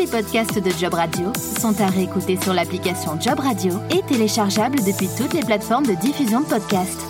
les 0.00 0.06
podcasts 0.06 0.58
de 0.58 0.70
Job 0.80 0.94
Radio 0.94 1.30
sont 1.60 1.78
à 1.82 1.88
réécouter 1.88 2.38
sur 2.40 2.54
l'application 2.54 3.20
Job 3.20 3.38
Radio 3.38 3.74
et 3.90 4.00
téléchargeables 4.08 4.78
depuis 4.78 5.08
toutes 5.18 5.34
les 5.34 5.42
plateformes 5.42 5.84
de 5.84 5.92
diffusion 5.92 6.40
de 6.40 6.46
podcasts. 6.46 7.04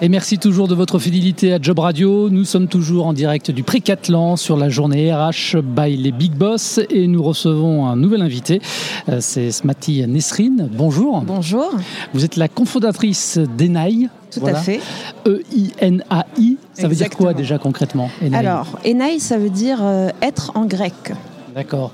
Et 0.00 0.08
merci 0.08 0.38
toujours 0.38 0.66
de 0.66 0.74
votre 0.74 0.98
fidélité 0.98 1.52
à 1.52 1.58
Job 1.62 1.78
Radio. 1.78 2.28
Nous 2.28 2.44
sommes 2.44 2.66
toujours 2.66 3.06
en 3.06 3.12
direct 3.12 3.52
du 3.52 3.62
Précathlon 3.62 4.34
sur 4.34 4.56
la 4.56 4.68
journée 4.68 5.14
RH 5.14 5.58
by 5.62 5.96
les 5.96 6.10
Big 6.10 6.32
Boss 6.32 6.80
et 6.90 7.06
nous 7.06 7.22
recevons 7.22 7.86
un 7.86 7.94
nouvel 7.94 8.22
invité. 8.22 8.60
Euh, 9.08 9.18
c'est 9.20 9.52
Smati 9.52 10.04
Nesrine. 10.08 10.68
Bonjour. 10.72 11.20
Bonjour. 11.20 11.70
Vous 12.14 12.24
êtes 12.24 12.34
la 12.34 12.48
cofondatrice 12.48 13.38
d'ENAI. 13.38 14.08
Tout 14.32 14.44
à 14.44 14.54
fait. 14.54 14.80
E-I-N-A-I. 15.24 16.56
Ça 16.72 16.88
veut 16.88 16.96
dire 16.96 17.10
quoi 17.10 17.32
déjà 17.32 17.58
concrètement 17.58 18.10
Alors, 18.32 18.66
ENAI, 18.84 19.20
ça 19.20 19.38
veut 19.38 19.50
dire 19.50 19.78
euh, 19.82 20.08
être 20.20 20.50
en 20.56 20.64
grec. 20.64 21.12
D'accord. 21.54 21.92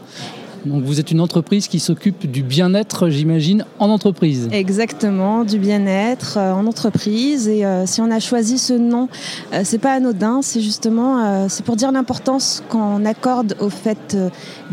Donc 0.67 0.83
vous 0.83 0.99
êtes 0.99 1.13
une 1.13 1.21
entreprise 1.21 1.69
qui 1.69 1.79
s'occupe 1.79 2.29
du 2.31 2.43
bien-être, 2.43 3.09
j'imagine, 3.09 3.65
en 3.79 3.89
entreprise. 3.89 4.49
Exactement, 4.53 5.45
du 5.45 5.59
bien-être 5.59 6.39
euh, 6.39 6.53
en 6.53 6.67
entreprise. 6.67 7.47
Et 7.47 7.65
euh, 7.65 7.87
si 7.87 8.01
on 8.01 8.11
a 8.11 8.19
choisi 8.19 8.59
ce 8.59 8.73
nom, 8.73 9.09
euh, 9.53 9.61
c'est 9.65 9.79
pas 9.79 9.93
anodin. 9.93 10.41
C'est 10.43 10.61
justement, 10.61 11.47
c'est 11.49 11.65
pour 11.65 11.77
dire 11.77 11.93
l'importance 11.93 12.63
qu'on 12.69 13.05
accorde 13.05 13.57
au 13.61 13.69
fait 13.69 14.17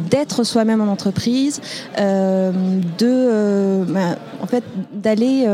d'être 0.09 0.43
soi-même 0.43 0.81
en 0.81 0.87
entreprise, 0.91 1.61
de, 1.97 3.83
ben, 3.87 4.15
en 4.41 4.47
fait, 4.47 4.63
d'aller 4.93 5.47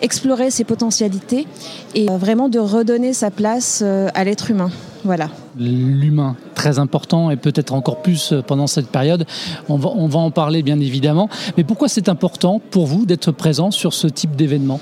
explorer 0.00 0.50
ses 0.50 0.64
potentialités 0.64 1.46
et 1.94 2.06
vraiment 2.06 2.48
de 2.48 2.58
redonner 2.58 3.12
sa 3.12 3.30
place 3.30 3.82
à 3.82 4.24
l'être 4.24 4.50
humain. 4.50 4.70
Voilà. 5.04 5.28
L'humain, 5.56 6.36
très 6.58 6.78
important 6.78 7.30
et 7.30 7.36
peut-être 7.36 7.72
encore 7.72 8.02
plus 8.02 8.34
pendant 8.46 8.66
cette 8.66 8.88
période. 8.88 9.24
On 9.68 9.76
va, 9.76 9.90
on 9.94 10.08
va 10.08 10.18
en 10.18 10.32
parler 10.32 10.62
bien 10.62 10.80
évidemment. 10.80 11.30
Mais 11.56 11.64
pourquoi 11.64 11.88
c'est 11.88 12.08
important 12.08 12.60
pour 12.70 12.86
vous 12.86 13.06
d'être 13.06 13.30
présent 13.30 13.70
sur 13.70 13.94
ce 13.94 14.08
type 14.08 14.34
d'événement? 14.36 14.80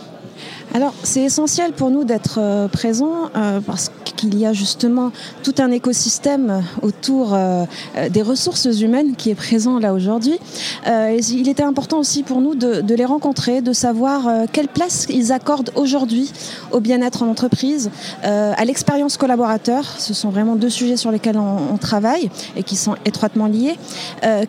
Alors, 0.77 0.93
c'est 1.05 1.23
essentiel 1.23 1.73
pour 1.73 1.89
nous 1.89 2.05
d'être 2.05 2.37
euh, 2.37 2.69
présents 2.69 3.31
euh, 3.35 3.61
parce 3.63 3.91
qu'il 4.05 4.39
y 4.39 4.45
a 4.45 4.53
justement 4.53 5.11
tout 5.43 5.55
un 5.57 5.71
écosystème 5.71 6.63
autour 6.83 7.33
euh, 7.33 7.65
des 8.11 8.21
ressources 8.21 8.67
humaines 8.67 9.17
qui 9.17 9.31
est 9.31 9.35
présent 9.35 9.79
là 9.79 9.95
aujourd'hui. 9.95 10.39
il 10.87 11.49
était 11.49 11.63
important 11.63 11.99
aussi 11.99 12.23
pour 12.23 12.43
nous 12.43 12.55
de, 12.55 12.95
les 12.95 13.05
rencontrer, 13.07 13.63
de 13.63 13.73
savoir 13.73 14.47
quelle 14.53 14.69
place 14.69 15.07
ils 15.09 15.33
accordent 15.33 15.71
aujourd'hui 15.77 16.33
au 16.73 16.81
bien-être 16.81 17.23
en 17.23 17.29
entreprise, 17.29 17.91
à 18.23 18.65
l'expérience 18.65 19.17
collaborateur. 19.17 19.85
Ce 19.99 20.15
sont 20.15 20.31
vraiment 20.31 20.57
deux 20.57 20.71
sujets 20.71 20.97
sur 20.97 21.11
lesquels 21.11 21.39
on, 21.39 21.77
travaille 21.77 22.31
et 22.57 22.63
qui 22.63 22.77
sont 22.77 22.95
étroitement 23.05 23.47
liés. 23.47 23.77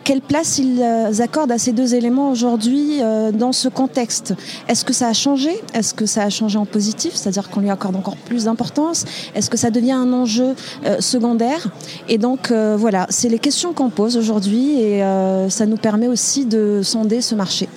quelle 0.04 0.22
place 0.22 0.58
ils 0.58 0.82
accordent 1.20 1.52
à 1.52 1.58
ces 1.58 1.72
deux 1.72 1.94
éléments 1.94 2.30
aujourd'hui 2.30 3.00
dans 3.34 3.52
ce 3.52 3.68
contexte? 3.68 4.34
Est-ce 4.68 4.84
que 4.84 4.94
ça 4.94 5.08
a 5.08 5.12
changé? 5.12 5.50
Est-ce 5.74 5.92
que 5.92 6.06
a 6.24 6.30
changé 6.30 6.58
en 6.58 6.66
positif, 6.66 7.14
c'est-à-dire 7.14 7.50
qu'on 7.50 7.60
lui 7.60 7.70
accorde 7.70 7.96
encore 7.96 8.16
plus 8.16 8.44
d'importance? 8.44 9.04
Est-ce 9.34 9.50
que 9.50 9.56
ça 9.56 9.70
devient 9.70 9.92
un 9.92 10.12
enjeu 10.12 10.54
euh, 10.84 11.00
secondaire? 11.00 11.68
Et 12.08 12.18
donc 12.18 12.50
euh, 12.50 12.76
voilà, 12.78 13.06
c'est 13.10 13.28
les 13.28 13.38
questions 13.38 13.72
qu'on 13.72 13.90
pose 13.90 14.16
aujourd'hui 14.16 14.80
et 14.80 15.02
euh, 15.02 15.48
ça 15.48 15.66
nous 15.66 15.76
permet 15.76 16.08
aussi 16.08 16.46
de 16.46 16.80
sonder 16.82 17.20
ce 17.20 17.34
marché. 17.34 17.68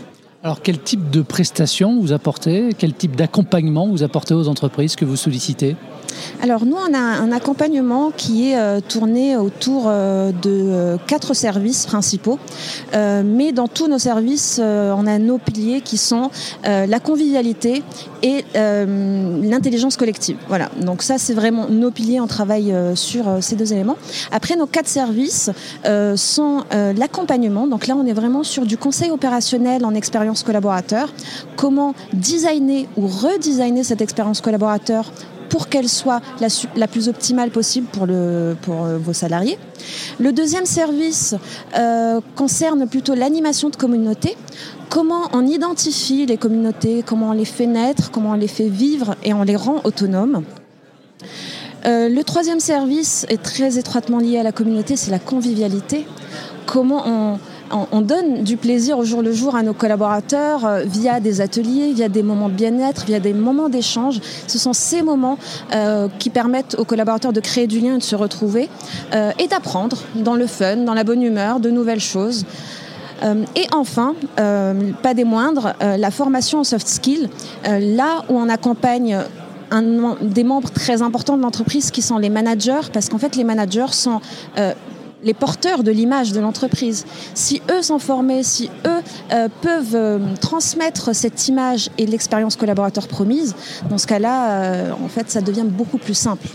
Alors 0.43 0.63
quel 0.63 0.79
type 0.79 1.11
de 1.11 1.21
prestations 1.21 1.99
vous 1.99 2.13
apportez? 2.13 2.69
Quel 2.75 2.95
type 2.95 3.15
d'accompagnement 3.15 3.87
vous 3.87 4.01
apportez 4.01 4.33
aux 4.33 4.47
entreprises 4.47 4.95
que 4.95 5.05
vous 5.05 5.15
sollicitez? 5.15 5.75
Alors 6.41 6.65
nous, 6.65 6.77
on 6.77 6.93
a 6.93 6.99
un 6.99 7.31
accompagnement 7.31 8.11
qui 8.15 8.51
est 8.51 8.57
euh, 8.57 8.79
tourné 8.79 9.37
autour 9.37 9.85
euh, 9.87 10.31
de 10.31 10.49
euh, 10.49 10.97
quatre 11.07 11.33
services 11.33 11.85
principaux. 11.85 12.39
mais 12.93 13.51
dans 13.51 13.67
tous 13.67 13.87
nos 13.87 13.99
services, 13.99 14.59
on 14.61 15.07
a 15.07 15.17
nos 15.17 15.37
piliers 15.37 15.81
qui 15.81 15.97
sont 15.97 16.29
la 16.63 16.99
convivialité 16.99 17.83
et 18.23 18.43
l'intelligence 18.53 19.97
collective. 19.97 20.37
Voilà, 20.47 20.69
donc 20.79 21.01
ça 21.01 21.17
c'est 21.17 21.33
vraiment 21.33 21.67
nos 21.67 21.91
piliers, 21.91 22.19
on 22.19 22.27
travaille 22.27 22.73
sur 22.95 23.25
ces 23.41 23.55
deux 23.55 23.73
éléments. 23.73 23.97
Après, 24.31 24.55
nos 24.55 24.67
quatre 24.67 24.87
services 24.87 25.49
sont 26.15 26.63
l'accompagnement. 26.71 27.67
Donc 27.67 27.87
là, 27.87 27.95
on 27.95 28.05
est 28.05 28.13
vraiment 28.13 28.43
sur 28.43 28.65
du 28.65 28.77
conseil 28.77 29.11
opérationnel 29.11 29.85
en 29.85 29.93
expérience 29.93 30.30
collaborateur. 30.43 31.13
Comment 31.55 31.93
designer 32.13 32.87
ou 32.97 33.07
redesigner 33.07 33.83
cette 33.83 34.01
expérience 34.01 34.41
collaborateur 34.41 35.11
pour 35.51 35.67
qu'elle 35.67 35.89
soit 35.89 36.21
la, 36.75 36.87
plus 36.87 37.09
optimale 37.09 37.51
possible 37.51 37.85
pour, 37.91 38.05
le, 38.05 38.55
pour 38.61 38.85
euh, 38.85 38.97
vos 38.97 39.11
salariés. 39.11 39.59
Le 40.17 40.31
deuxième 40.31 40.65
service 40.65 41.35
euh, 41.77 42.21
concerne 42.37 42.87
plutôt 42.87 43.15
l'animation 43.15 43.69
de 43.69 43.75
communautés. 43.75 44.37
Comment 44.89 45.27
on 45.33 45.45
identifie 45.45 46.25
les 46.25 46.37
communautés, 46.37 47.03
comment 47.05 47.29
on 47.29 47.33
les 47.33 47.45
fait 47.45 47.65
naître, 47.65 48.11
comment 48.11 48.31
on 48.31 48.35
les 48.35 48.47
fait 48.47 48.69
vivre 48.69 49.15
et 49.23 49.33
on 49.33 49.43
les 49.43 49.57
rend 49.57 49.81
autonomes. 49.83 50.43
Euh, 51.85 52.07
le 52.07 52.23
troisième 52.23 52.59
service 52.61 53.25
est 53.27 53.41
très 53.41 53.77
étroitement 53.77 54.19
lié 54.19 54.37
à 54.37 54.43
la 54.43 54.53
communauté, 54.53 54.95
c'est 54.95 55.11
la 55.11 55.19
convivialité. 55.19 56.05
Comment 56.65 57.03
on, 57.05 57.39
on, 57.91 58.01
donne 58.01 58.43
du 58.43 58.57
plaisir 58.57 58.97
au 58.97 59.05
jour 59.05 59.21
le 59.21 59.31
jour 59.31 59.55
à 59.55 59.63
nos 59.63 59.73
collaborateurs 59.73 60.65
euh, 60.65 60.83
via 60.83 61.19
des 61.19 61.41
ateliers, 61.41 61.93
via 61.93 62.09
des 62.09 62.23
moments 62.23 62.49
de 62.49 62.53
bien-être, 62.53 63.05
via 63.05 63.19
des 63.19 63.33
moments 63.33 63.69
d'échange. 63.69 64.19
Ce 64.47 64.57
sont 64.57 64.73
ces 64.73 65.01
moments 65.01 65.37
euh, 65.73 66.07
qui 66.19 66.29
permettent 66.29 66.75
aux 66.77 66.85
collaborateurs 66.85 67.33
de 67.33 67.39
créer 67.39 67.67
du 67.67 67.79
lien 67.79 67.95
et 67.95 67.97
de 67.97 68.03
se 68.03 68.15
retrouver 68.15 68.69
euh, 69.13 69.31
et 69.39 69.47
d'apprendre 69.47 69.97
dans 70.15 70.35
le 70.35 70.47
fun, 70.47 70.77
dans 70.77 70.93
la 70.93 71.03
bonne 71.03 71.21
humeur, 71.21 71.59
de 71.59 71.69
nouvelles 71.69 71.99
choses. 71.99 72.45
et 73.55 73.67
enfin, 73.71 74.15
pas 74.35 75.13
des 75.13 75.23
moindres, 75.23 75.73
la 75.79 76.11
formation 76.11 76.59
en 76.59 76.63
soft 76.63 76.87
skills, 76.87 77.29
là 77.63 78.23
où 78.29 78.37
on 78.37 78.49
accompagne 78.49 79.19
des 80.21 80.43
membres 80.43 80.71
très 80.71 81.03
importants 81.03 81.37
de 81.37 81.43
l'entreprise 81.43 81.91
qui 81.91 82.01
sont 82.01 82.17
les 82.17 82.29
managers, 82.29 82.89
parce 82.91 83.09
qu'en 83.09 83.19
fait 83.19 83.35
les 83.35 83.43
managers 83.43 83.91
sont 83.91 84.21
les 85.23 85.33
porteurs 85.33 85.83
de 85.83 85.91
l'image 85.91 86.31
de 86.31 86.39
l'entreprise. 86.39 87.05
Si 87.33 87.61
eux 87.71 87.81
sont 87.81 87.99
formés, 87.99 88.43
si 88.43 88.69
eux 88.85 89.01
euh, 89.31 89.47
peuvent 89.61 89.95
euh, 89.95 90.19
transmettre 90.39 91.15
cette 91.15 91.47
image 91.47 91.89
et 91.97 92.05
l'expérience 92.05 92.55
collaborateur 92.55 93.07
promise, 93.07 93.55
dans 93.89 93.97
ce 93.97 94.07
cas-là, 94.07 94.51
euh, 94.51 94.91
en 94.91 95.07
fait, 95.07 95.29
ça 95.29 95.41
devient 95.41 95.65
beaucoup 95.65 95.97
plus 95.97 96.13
simple. 96.13 96.47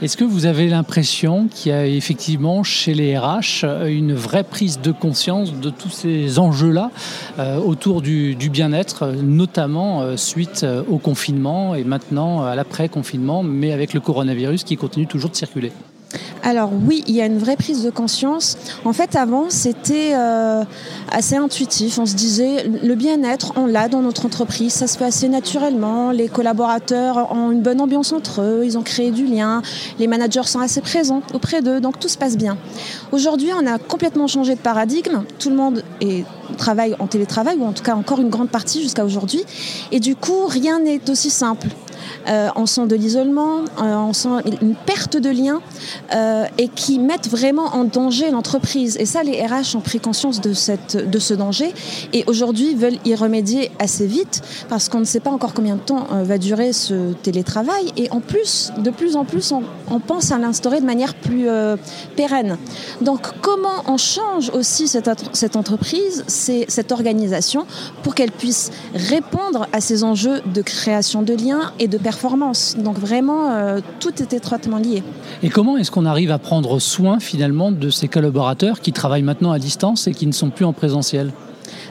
Est-ce 0.00 0.16
que 0.16 0.24
vous 0.24 0.46
avez 0.46 0.68
l'impression 0.68 1.46
qu'il 1.46 1.70
y 1.70 1.74
a 1.74 1.86
effectivement 1.86 2.64
chez 2.64 2.92
les 2.92 3.16
RH 3.16 3.64
une 3.86 4.14
vraie 4.14 4.42
prise 4.42 4.80
de 4.80 4.90
conscience 4.90 5.54
de 5.54 5.70
tous 5.70 5.90
ces 5.90 6.40
enjeux-là 6.40 6.90
autour 7.64 8.02
du, 8.02 8.34
du 8.34 8.50
bien-être, 8.50 9.12
notamment 9.22 10.16
suite 10.16 10.66
au 10.90 10.98
confinement 10.98 11.76
et 11.76 11.84
maintenant 11.84 12.42
à 12.42 12.56
l'après-confinement, 12.56 13.44
mais 13.44 13.70
avec 13.70 13.94
le 13.94 14.00
coronavirus 14.00 14.64
qui 14.64 14.76
continue 14.76 15.06
toujours 15.06 15.30
de 15.30 15.36
circuler? 15.36 15.70
Alors 16.42 16.70
oui, 16.86 17.04
il 17.06 17.14
y 17.14 17.20
a 17.20 17.26
une 17.26 17.38
vraie 17.38 17.56
prise 17.56 17.82
de 17.82 17.90
conscience. 17.90 18.56
En 18.84 18.92
fait, 18.92 19.14
avant, 19.14 19.48
c'était 19.48 20.12
euh, 20.14 20.64
assez 21.10 21.36
intuitif. 21.36 21.98
On 21.98 22.06
se 22.06 22.14
disait, 22.14 22.64
le 22.64 22.94
bien-être, 22.94 23.52
on 23.56 23.66
l'a 23.66 23.88
dans 23.88 24.02
notre 24.02 24.26
entreprise, 24.26 24.72
ça 24.72 24.86
se 24.86 24.98
fait 24.98 25.04
assez 25.04 25.28
naturellement. 25.28 26.10
Les 26.10 26.28
collaborateurs 26.28 27.32
ont 27.32 27.52
une 27.52 27.62
bonne 27.62 27.80
ambiance 27.80 28.12
entre 28.12 28.42
eux, 28.42 28.62
ils 28.64 28.76
ont 28.76 28.82
créé 28.82 29.10
du 29.10 29.26
lien, 29.26 29.62
les 29.98 30.06
managers 30.06 30.42
sont 30.44 30.60
assez 30.60 30.80
présents 30.80 31.22
auprès 31.32 31.62
d'eux, 31.62 31.80
donc 31.80 32.00
tout 32.00 32.08
se 32.08 32.18
passe 32.18 32.36
bien. 32.36 32.56
Aujourd'hui, 33.12 33.50
on 33.54 33.66
a 33.66 33.78
complètement 33.78 34.26
changé 34.26 34.54
de 34.54 34.60
paradigme. 34.60 35.22
Tout 35.38 35.50
le 35.50 35.56
monde 35.56 35.84
travaille 36.58 36.96
en 36.98 37.06
télétravail, 37.06 37.56
ou 37.58 37.64
en 37.64 37.72
tout 37.72 37.82
cas 37.82 37.94
encore 37.94 38.20
une 38.20 38.30
grande 38.30 38.50
partie 38.50 38.82
jusqu'à 38.82 39.04
aujourd'hui. 39.04 39.44
Et 39.92 40.00
du 40.00 40.16
coup, 40.16 40.46
rien 40.46 40.80
n'est 40.80 41.00
aussi 41.08 41.30
simple. 41.30 41.68
Euh, 42.28 42.48
on 42.56 42.86
de 42.86 42.96
l'isolement, 42.96 43.58
euh, 43.80 43.94
on 43.96 44.12
sent 44.12 44.28
une 44.62 44.74
perte 44.74 45.16
de 45.16 45.28
lien 45.28 45.60
euh, 46.14 46.46
et 46.56 46.68
qui 46.68 46.98
mettent 46.98 47.28
vraiment 47.28 47.66
en 47.74 47.84
danger 47.84 48.30
l'entreprise. 48.30 48.96
Et 48.98 49.04
ça, 49.04 49.22
les 49.22 49.44
RH 49.44 49.76
ont 49.76 49.80
pris 49.80 50.00
conscience 50.00 50.40
de, 50.40 50.54
cette, 50.54 50.96
de 50.96 51.18
ce 51.18 51.34
danger 51.34 51.74
et 52.12 52.24
aujourd'hui 52.26 52.74
veulent 52.74 52.98
y 53.04 53.14
remédier 53.14 53.70
assez 53.78 54.06
vite 54.06 54.42
parce 54.68 54.88
qu'on 54.88 55.00
ne 55.00 55.04
sait 55.04 55.20
pas 55.20 55.30
encore 55.30 55.52
combien 55.52 55.76
de 55.76 55.80
temps 55.80 56.06
va 56.10 56.38
durer 56.38 56.72
ce 56.72 57.12
télétravail. 57.22 57.92
Et 57.96 58.10
en 58.10 58.20
plus, 58.20 58.72
de 58.78 58.90
plus 58.90 59.16
en 59.16 59.24
plus, 59.24 59.52
on, 59.52 60.00
pense 60.00 60.32
à 60.32 60.38
l'instaurer 60.38 60.80
de 60.80 60.86
manière 60.86 61.14
plus 61.14 61.46
pérenne. 62.16 62.56
Donc, 63.00 63.28
comment 63.40 63.84
on 63.86 63.96
change 63.96 64.50
aussi 64.50 64.88
cette, 64.88 65.10
cette 65.32 65.56
entreprise, 65.56 66.24
cette 66.26 66.92
organisation, 66.92 67.66
pour 68.02 68.14
qu'elle 68.14 68.32
puisse 68.32 68.70
répondre 68.94 69.66
à 69.72 69.80
ces 69.80 70.04
enjeux 70.04 70.40
de 70.46 70.62
création 70.62 71.22
de 71.22 71.34
liens 71.34 71.72
et 71.78 71.88
de 71.88 71.91
performance. 71.98 72.76
Donc 72.78 72.98
vraiment, 72.98 73.50
euh, 73.50 73.80
tout 74.00 74.22
est 74.22 74.32
étroitement 74.32 74.78
lié. 74.78 75.02
Et 75.42 75.48
comment 75.48 75.76
est-ce 75.76 75.90
qu'on 75.90 76.06
arrive 76.06 76.30
à 76.30 76.38
prendre 76.38 76.78
soin 76.78 77.20
finalement 77.20 77.72
de 77.72 77.90
ces 77.90 78.08
collaborateurs 78.08 78.80
qui 78.80 78.92
travaillent 78.92 79.22
maintenant 79.22 79.52
à 79.52 79.58
distance 79.58 80.06
et 80.06 80.12
qui 80.12 80.26
ne 80.26 80.32
sont 80.32 80.50
plus 80.50 80.64
en 80.64 80.72
présentiel? 80.72 81.32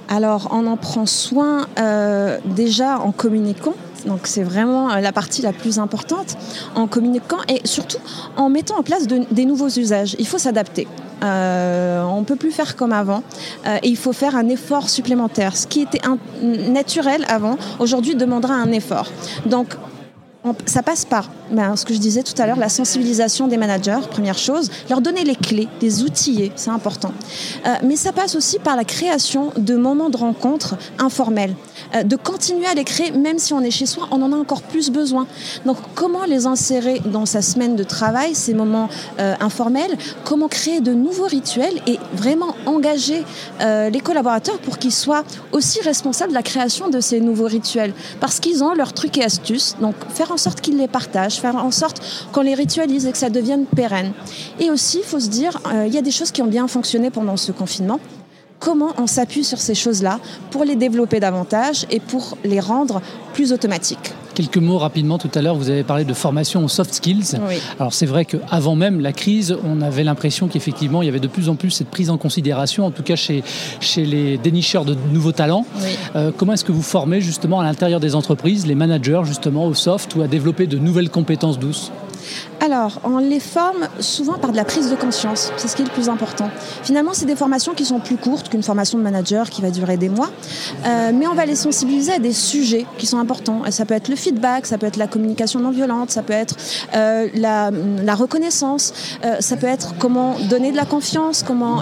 Alors, 0.07 0.49
on 0.51 0.67
en 0.67 0.77
prend 0.77 1.05
soin 1.05 1.67
euh, 1.79 2.37
déjà 2.45 2.99
en 2.99 3.11
communiquant 3.11 3.73
Donc 4.05 4.21
c'est 4.25 4.43
vraiment 4.43 4.95
la 4.95 5.11
partie 5.11 5.41
la 5.41 5.53
plus 5.53 5.79
importante 5.79 6.37
en 6.75 6.87
communiquant 6.87 7.37
et 7.47 7.61
surtout 7.65 7.99
en 8.35 8.49
mettant 8.49 8.77
en 8.77 8.83
place 8.83 9.07
des 9.07 9.45
nouveaux 9.45 9.69
usages. 9.69 10.15
Il 10.19 10.27
faut 10.27 10.37
s'adapter. 10.39 10.87
Euh, 11.23 12.03
on 12.03 12.21
ne 12.21 12.25
peut 12.25 12.35
plus 12.35 12.51
faire 12.51 12.75
comme 12.75 12.93
avant 12.93 13.23
euh, 13.67 13.77
et 13.83 13.89
il 13.89 13.97
faut 13.97 14.13
faire 14.13 14.35
un 14.35 14.49
effort 14.49 14.89
supplémentaire. 14.89 15.55
Ce 15.55 15.67
qui 15.67 15.81
était 15.81 16.01
naturel 16.41 17.25
avant, 17.27 17.57
aujourd'hui 17.79 18.15
demandera 18.15 18.55
un 18.55 18.71
effort. 18.71 19.07
Donc 19.45 19.75
ça 20.65 20.83
passe 20.83 21.05
par 21.05 21.29
ben, 21.51 21.75
ce 21.75 21.85
que 21.85 21.93
je 21.93 21.99
disais 21.99 22.23
tout 22.23 22.39
à 22.41 22.45
l'heure, 22.45 22.57
la 22.57 22.69
sensibilisation 22.69 23.47
des 23.47 23.57
managers, 23.57 23.99
première 24.09 24.37
chose, 24.37 24.69
leur 24.89 25.01
donner 25.01 25.23
les 25.23 25.35
clés, 25.35 25.67
les 25.81 26.03
outiller, 26.03 26.51
c'est 26.55 26.69
important. 26.69 27.11
Euh, 27.65 27.75
mais 27.83 27.95
ça 27.95 28.11
passe 28.11 28.35
aussi 28.35 28.59
par 28.59 28.75
la 28.75 28.83
création 28.83 29.51
de 29.57 29.75
moments 29.75 30.09
de 30.09 30.17
rencontre 30.17 30.75
informels. 30.99 31.55
Euh, 31.95 32.03
de 32.03 32.15
continuer 32.15 32.65
à 32.67 32.73
les 32.73 32.83
créer, 32.83 33.11
même 33.11 33.39
si 33.39 33.53
on 33.53 33.61
est 33.61 33.71
chez 33.71 33.85
soi, 33.85 34.07
on 34.11 34.21
en 34.21 34.31
a 34.31 34.35
encore 34.35 34.61
plus 34.61 34.89
besoin. 34.89 35.27
Donc 35.65 35.77
comment 35.95 36.23
les 36.25 36.45
insérer 36.45 37.01
dans 37.05 37.25
sa 37.25 37.41
semaine 37.41 37.75
de 37.75 37.83
travail, 37.83 38.33
ces 38.35 38.53
moments 38.53 38.89
euh, 39.19 39.35
informels, 39.39 39.97
comment 40.23 40.47
créer 40.47 40.79
de 40.79 40.93
nouveaux 40.93 41.27
rituels 41.27 41.81
et 41.87 41.99
vraiment 42.13 42.55
engager 42.65 43.23
les 43.61 43.99
collaborateurs 43.99 44.59
pour 44.59 44.77
qu'ils 44.77 44.91
soient 44.91 45.23
aussi 45.51 45.81
responsables 45.81 46.29
de 46.29 46.35
la 46.35 46.43
création 46.43 46.89
de 46.89 46.99
ces 46.99 47.19
nouveaux 47.19 47.47
rituels, 47.47 47.93
parce 48.19 48.39
qu'ils 48.39 48.63
ont 48.63 48.73
leurs 48.73 48.93
trucs 48.93 49.17
et 49.17 49.23
astuces, 49.23 49.75
donc 49.81 49.95
faire 50.09 50.31
en 50.31 50.37
sorte 50.37 50.61
qu'ils 50.61 50.77
les 50.77 50.87
partagent, 50.87 51.39
faire 51.41 51.55
en 51.55 51.71
sorte 51.71 52.01
qu'on 52.31 52.41
les 52.41 52.53
ritualise 52.53 53.05
et 53.05 53.11
que 53.11 53.17
ça 53.17 53.29
devienne 53.29 53.65
pérenne. 53.65 54.13
Et 54.59 54.69
aussi, 54.71 54.99
il 54.99 55.03
faut 55.03 55.19
se 55.19 55.29
dire, 55.29 55.59
il 55.85 55.93
y 55.93 55.97
a 55.97 56.01
des 56.01 56.11
choses 56.11 56.31
qui 56.31 56.41
ont 56.41 56.47
bien 56.47 56.67
fonctionné 56.67 57.09
pendant 57.09 57.37
ce 57.37 57.51
confinement 57.51 57.99
comment 58.61 58.93
on 58.97 59.07
s'appuie 59.07 59.43
sur 59.43 59.59
ces 59.59 59.75
choses-là 59.75 60.19
pour 60.51 60.63
les 60.63 60.77
développer 60.77 61.19
davantage 61.19 61.85
et 61.89 61.99
pour 61.99 62.37
les 62.45 62.61
rendre 62.61 63.01
plus 63.33 63.51
automatiques? 63.51 64.13
Quelques 64.33 64.57
mots 64.57 64.77
rapidement 64.77 65.17
tout 65.17 65.29
à 65.35 65.41
l'heure, 65.41 65.55
vous 65.55 65.69
avez 65.69 65.83
parlé 65.83 66.05
de 66.05 66.13
formation 66.13 66.63
aux 66.63 66.67
soft 66.67 66.93
skills. 66.93 67.37
Alors 67.79 67.93
c'est 67.93 68.05
vrai 68.05 68.25
qu'avant 68.25 68.75
même 68.75 68.99
la 68.99 69.13
crise, 69.13 69.55
on 69.63 69.81
avait 69.81 70.03
l'impression 70.03 70.47
qu'effectivement 70.47 71.01
il 71.01 71.05
y 71.05 71.09
avait 71.09 71.19
de 71.19 71.27
plus 71.27 71.49
en 71.49 71.55
plus 71.55 71.71
cette 71.71 71.89
prise 71.89 72.09
en 72.09 72.17
considération, 72.17 72.85
en 72.85 72.91
tout 72.91 73.03
cas 73.03 73.15
chez, 73.15 73.43
chez 73.79 74.05
les 74.05 74.37
dénicheurs 74.37 74.85
de 74.85 74.95
nouveaux 75.11 75.31
talents. 75.31 75.65
Euh, 76.15 76.31
comment 76.35 76.53
est-ce 76.53 76.65
que 76.65 76.71
vous 76.71 76.81
formez 76.81 77.21
justement 77.21 77.59
à 77.59 77.63
l'intérieur 77.63 77.99
des 77.99 78.15
entreprises 78.15 78.65
les 78.65 78.75
managers 78.75 79.21
justement 79.25 79.65
au 79.65 79.73
soft 79.73 80.15
ou 80.15 80.21
à 80.21 80.27
développer 80.27 80.67
de 80.67 80.77
nouvelles 80.77 81.09
compétences 81.09 81.59
douces? 81.59 81.91
Alors, 82.63 83.01
on 83.03 83.17
les 83.17 83.39
forme 83.39 83.87
souvent 83.99 84.33
par 84.33 84.51
de 84.51 84.55
la 84.55 84.65
prise 84.65 84.91
de 84.91 84.95
conscience, 84.95 85.51
c'est 85.57 85.67
ce 85.67 85.75
qui 85.75 85.81
est 85.81 85.85
le 85.85 85.91
plus 85.91 86.09
important. 86.09 86.51
Finalement, 86.83 87.13
c'est 87.15 87.25
des 87.25 87.35
formations 87.35 87.73
qui 87.73 87.85
sont 87.85 87.99
plus 87.99 88.17
courtes 88.17 88.49
qu'une 88.49 88.61
formation 88.61 88.99
de 88.99 89.03
manager 89.03 89.49
qui 89.49 89.63
va 89.63 89.71
durer 89.71 89.97
des 89.97 90.09
mois, 90.09 90.29
euh, 90.85 91.11
mais 91.11 91.25
on 91.25 91.33
va 91.33 91.47
les 91.47 91.55
sensibiliser 91.55 92.13
à 92.13 92.19
des 92.19 92.33
sujets 92.33 92.85
qui 92.99 93.07
sont 93.07 93.17
importants. 93.17 93.63
ça 93.71 93.85
peut 93.85 93.95
être 93.95 94.09
le 94.09 94.15
feedback, 94.15 94.67
ça 94.67 94.77
peut 94.77 94.85
être 94.85 94.97
la 94.97 95.07
communication 95.07 95.59
non 95.59 95.71
violente, 95.71 96.11
ça 96.11 96.21
peut 96.21 96.33
être 96.33 96.55
euh, 96.95 97.29
la, 97.33 97.71
reconnaissance, 98.13 98.93
euh, 99.25 99.37
ça 99.39 99.57
peut 99.57 99.65
être 99.65 99.95
comment 99.97 100.35
donner 100.47 100.71
de 100.71 100.77
la 100.77 100.85
confiance, 100.85 101.41
comment 101.41 101.81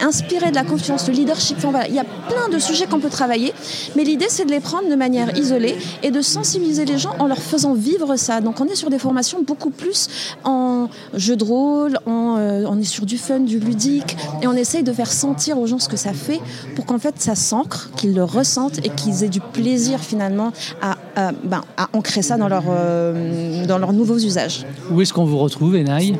inspirer 0.00 0.50
de 0.50 0.54
la 0.54 0.64
confiance, 0.64 1.08
le 1.08 1.12
leadership. 1.12 1.58
il 1.88 1.94
y 1.94 1.98
a 1.98 2.04
plein 2.04 2.48
de 2.50 2.58
sujets 2.58 2.86
qu'on 2.86 3.00
peut 3.00 3.10
travailler, 3.10 3.52
mais 3.96 4.04
l'idée, 4.04 4.28
c'est 4.30 4.46
de 4.46 4.50
les 4.50 4.60
prendre 4.60 4.88
de 4.88 4.94
manière 4.94 5.36
isolée 5.36 5.76
et 6.02 6.10
de 6.10 6.22
sensibiliser 6.22 6.86
les 6.86 6.96
gens 6.96 7.14
en 7.18 7.26
leur 7.26 7.42
faisant 7.42 7.74
vivre 7.74 8.16
ça. 8.16 8.40
Donc, 8.40 8.62
on 8.62 8.66
est 8.66 8.76
sur 8.76 8.88
des 8.88 8.98
formations 8.98 9.42
beaucoup 9.42 9.70
plus 9.70 10.05
en 10.44 10.88
jeu 11.14 11.36
de 11.36 11.44
rôle, 11.44 11.98
euh, 12.06 12.64
on 12.68 12.78
est 12.78 12.84
sur 12.84 13.06
du 13.06 13.18
fun, 13.18 13.40
du 13.40 13.58
ludique, 13.58 14.16
et 14.42 14.46
on 14.46 14.52
essaye 14.52 14.82
de 14.82 14.92
faire 14.92 15.12
sentir 15.12 15.58
aux 15.58 15.66
gens 15.66 15.78
ce 15.78 15.88
que 15.88 15.96
ça 15.96 16.12
fait 16.12 16.40
pour 16.74 16.86
qu'en 16.86 16.98
fait 16.98 17.14
ça 17.18 17.34
s'ancre, 17.34 17.90
qu'ils 17.96 18.14
le 18.14 18.24
ressentent 18.24 18.78
et 18.78 18.90
qu'ils 18.90 19.24
aient 19.24 19.28
du 19.28 19.40
plaisir 19.40 20.00
finalement 20.00 20.52
à, 20.82 20.96
ben, 21.44 21.62
ancrer 21.92 22.22
ça 22.22 22.36
dans, 22.36 22.48
leur, 22.48 22.64
euh, 22.68 23.66
dans 23.66 23.78
leurs 23.78 23.92
nouveaux 23.92 24.18
usages. 24.18 24.66
Où 24.90 25.00
est-ce 25.00 25.12
qu'on 25.12 25.24
vous 25.24 25.38
retrouve, 25.38 25.74
Enaï? 25.74 26.16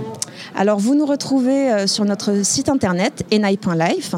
Alors, 0.55 0.79
vous 0.79 0.95
nous 0.95 1.05
retrouvez 1.05 1.71
euh, 1.71 1.87
sur 1.87 2.05
notre 2.05 2.45
site 2.45 2.69
internet 2.69 3.25
enai.life. 3.33 4.15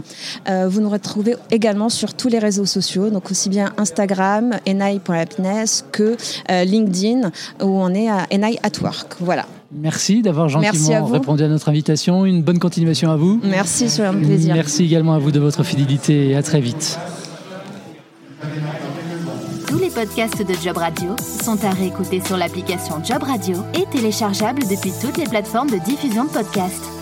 vous 0.68 0.80
nous 0.80 0.90
retrouvez 0.90 1.36
également 1.50 1.88
sur 1.88 2.14
tous 2.14 2.28
les 2.28 2.38
réseaux 2.38 2.66
sociaux, 2.66 3.10
donc 3.10 3.30
aussi 3.30 3.48
bien 3.48 3.72
Instagram, 3.76 4.56
enai.happiness 4.68 5.84
que 5.90 6.16
LinkedIn, 6.48 7.30
où 7.60 7.66
on 7.66 7.92
est 7.94 8.08
à 8.08 8.26
enai 8.32 8.58
at 8.62 8.80
work. 8.82 9.16
Voilà. 9.20 9.46
Merci 9.70 10.22
d'avoir 10.22 10.48
gentiment 10.48 11.04
répondu 11.04 11.42
à 11.42 11.48
notre 11.48 11.68
invitation. 11.68 12.24
Une 12.24 12.42
bonne 12.42 12.58
continuation 12.58 13.10
à 13.10 13.16
vous. 13.16 13.40
Merci, 13.44 13.90
c'est 13.90 14.04
un 14.04 14.14
plaisir. 14.14 14.54
Merci 14.54 14.84
également 14.84 15.14
à 15.14 15.18
vous 15.18 15.30
de 15.30 15.40
votre 15.40 15.62
fidélité 15.62 16.28
et 16.28 16.36
à 16.36 16.42
très 16.42 16.60
vite. 16.60 16.98
Tous 19.66 19.78
les 19.78 19.90
podcasts 19.90 20.46
de 20.46 20.54
Job 20.54 20.78
Radio 20.78 21.14
sont 21.44 21.62
à 21.64 21.70
réécouter 21.70 22.20
sur 22.24 22.38
l'application 22.38 23.04
Job 23.04 23.22
Radio 23.22 23.56
et 23.74 23.84
téléchargeables 23.90 24.62
depuis 24.70 24.92
toutes 25.02 25.18
les 25.18 25.26
plateformes 25.26 25.70
de 25.70 25.78
diffusion 25.84 26.24
de 26.24 26.30
podcasts. 26.30 26.97